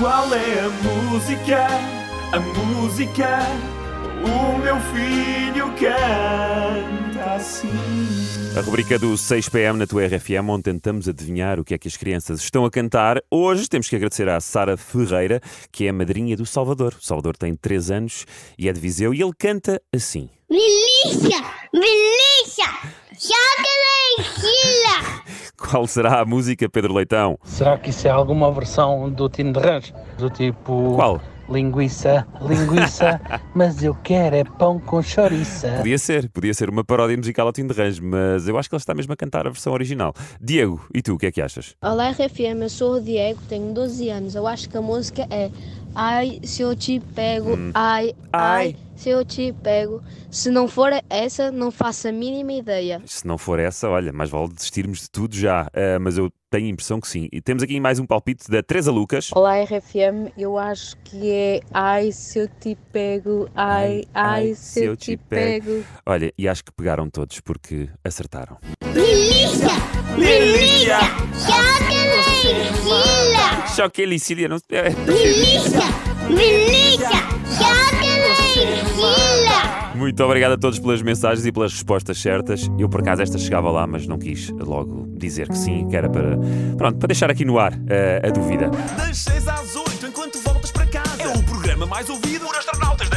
[0.00, 0.70] Qual é a
[1.10, 1.66] música?
[2.32, 3.38] A música?
[4.24, 7.68] O meu filho canta assim.
[8.56, 11.98] A rubrica do 6pm na tua RFM, onde tentamos adivinhar o que é que as
[11.98, 13.22] crianças estão a cantar.
[13.30, 15.38] Hoje temos que agradecer à Sara Ferreira,
[15.70, 16.94] que é a madrinha do Salvador.
[16.98, 18.24] O Salvador tem 3 anos
[18.58, 20.30] e é de Viseu e ele canta assim.
[20.48, 21.44] Melissa!
[21.74, 22.70] Melissa!
[23.18, 23.79] Chocolate!
[25.70, 27.38] Qual será a música, Pedro Leitão?
[27.44, 29.94] Será que isso é alguma versão do Tino de Rãs?
[30.18, 30.96] Do tipo.
[30.96, 31.20] Qual?
[31.48, 33.20] Linguiça, linguiça,
[33.54, 35.74] mas eu quero é pão com chouriça.
[35.78, 38.74] Podia ser, podia ser uma paródia musical ao Tim de Range, mas eu acho que
[38.74, 40.12] ele está mesmo a cantar a versão original.
[40.40, 41.76] Diego, e tu, o que é que achas?
[41.82, 44.34] Olá RFM, eu sou o Diego, tenho 12 anos.
[44.34, 45.50] Eu acho que a música é
[45.94, 48.76] Ai, se eu te pego, ai, ai, Ai.
[48.96, 50.02] se eu te pego.
[50.30, 53.02] Se não for essa, não faço a mínima ideia.
[53.06, 56.66] Se não for essa, olha, mais vale desistirmos de tudo já, Ah, mas eu tenho
[56.66, 57.28] a impressão que sim.
[57.32, 59.30] E temos aqui mais um palpite da Teresa Lucas.
[59.34, 64.96] Olá RFM, eu acho que é Ai se eu te pego, ai, ai, se eu
[64.96, 65.84] te pego.
[66.06, 68.56] Olha, e acho que pegaram todos porque acertaram.
[68.94, 69.68] Melissa!
[70.16, 70.98] Melissa!
[71.44, 71.89] Chocolate!
[73.80, 74.58] Só que Elicília não.
[74.68, 74.90] é.
[74.90, 75.80] Melissa!
[76.28, 77.08] Melissa!
[78.52, 79.96] Chocolate!
[79.96, 82.70] Muito obrigado a todos pelas mensagens e pelas respostas certas.
[82.78, 86.10] Eu, por acaso, esta chegava lá, mas não quis logo dizer que sim, que era
[86.10, 86.36] para.
[86.76, 88.68] Pronto, para deixar aqui no ar ah, a dúvida.
[88.98, 91.22] Das 6 às 8, enquanto voltas para casa.
[91.22, 93.08] É o programa mais ouvido por astronautas